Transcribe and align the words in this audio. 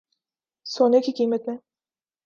سونے 0.65 0.99
کی 1.01 1.11
قیمت 1.11 1.47
میں 1.47 1.57